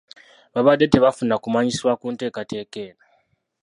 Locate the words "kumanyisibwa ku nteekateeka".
1.43-2.77